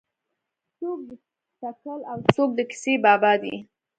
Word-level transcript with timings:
څوک 0.77 0.99
د 1.09 1.11
تکل 1.61 1.99
او 2.11 2.17
څوک 2.35 2.49
د 2.57 2.59
کیسې 2.69 2.93
بابا 3.05 3.33
دی. 3.43 3.55